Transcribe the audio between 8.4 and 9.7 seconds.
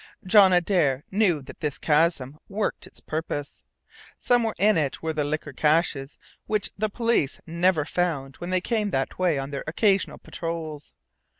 they came that way on their